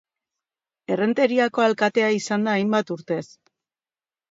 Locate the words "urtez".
2.99-3.23